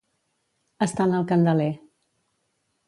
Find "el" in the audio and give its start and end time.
1.19-1.29